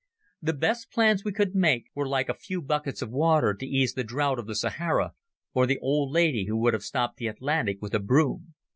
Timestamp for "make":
1.53-1.83